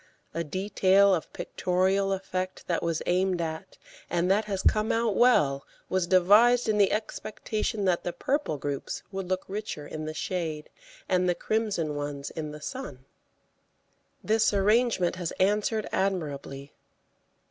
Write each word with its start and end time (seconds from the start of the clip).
A 0.33 0.43
detail 0.43 1.13
of 1.13 1.31
pictorial 1.31 2.11
effect 2.11 2.65
that 2.65 2.81
was 2.81 3.03
aimed 3.05 3.39
at, 3.39 3.77
and 4.09 4.31
that 4.31 4.45
has 4.45 4.63
come 4.63 4.91
out 4.91 5.15
well, 5.15 5.63
was 5.89 6.07
devised 6.07 6.67
in 6.67 6.79
the 6.79 6.91
expectation 6.91 7.85
that 7.85 8.03
the 8.03 8.11
purple 8.11 8.57
groups 8.57 9.03
would 9.11 9.29
look 9.29 9.43
richer 9.47 9.85
in 9.85 10.05
the 10.05 10.15
shade, 10.15 10.71
and 11.07 11.29
the 11.29 11.35
crimson 11.35 11.95
ones 11.95 12.31
in 12.31 12.51
the 12.51 12.61
sun. 12.61 13.05
This 14.23 14.51
arrangement 14.55 15.17
has 15.17 15.33
answered 15.33 15.87
admirably. 15.91 16.73